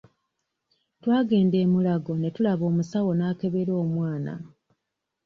Twagenda 1.01 1.55
e 1.63 1.67
Mulago 1.73 2.13
ne 2.17 2.29
tulaba 2.35 2.63
omusawo 2.71 3.09
n'akebera 3.15 3.73
omwana. 3.83 4.33